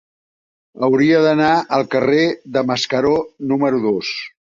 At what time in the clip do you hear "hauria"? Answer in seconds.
0.85-1.19